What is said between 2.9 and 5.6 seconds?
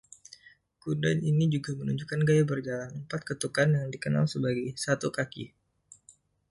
empat ketukan yang dikenal sebagai "satu kaki".